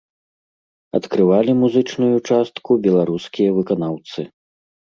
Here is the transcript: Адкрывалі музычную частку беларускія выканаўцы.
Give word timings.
Адкрывалі 0.99 1.51
музычную 1.61 2.11
частку 2.31 2.71
беларускія 2.89 3.49
выканаўцы. 3.59 4.19